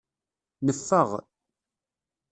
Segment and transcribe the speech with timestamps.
[0.65, 1.09] Neffeɣ.